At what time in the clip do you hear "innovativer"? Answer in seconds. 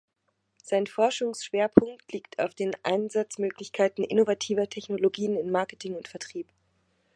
4.03-4.67